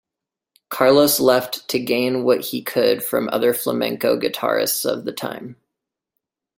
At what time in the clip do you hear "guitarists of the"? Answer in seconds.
4.19-5.11